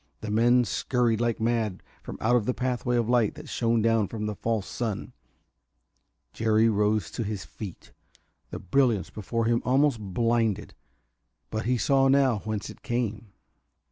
The 0.21 0.31
men 0.31 0.65
scurried 0.65 1.21
like 1.21 1.39
mad 1.39 1.83
from 2.01 2.17
out 2.21 2.43
the 2.47 2.55
pathway 2.55 2.95
of 2.97 3.07
light 3.07 3.35
that 3.35 3.47
shone 3.47 3.83
down 3.83 4.07
from 4.07 4.25
the 4.25 4.33
false 4.33 4.65
sun. 4.65 5.13
Jerry 6.33 6.67
rose 6.67 7.11
to 7.11 7.23
his 7.23 7.45
feet; 7.45 7.91
the 8.49 8.57
brilliance 8.57 9.11
before 9.11 9.45
him 9.45 9.61
almost 9.63 9.99
blinded, 9.99 10.73
but 11.51 11.65
he 11.65 11.77
saw 11.77 12.07
now 12.07 12.39
whence 12.39 12.67
it 12.67 12.81
came. 12.81 13.27